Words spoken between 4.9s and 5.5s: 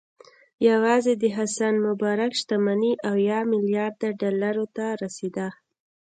رسېده.